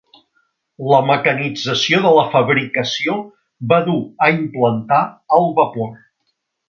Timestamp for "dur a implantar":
3.91-5.03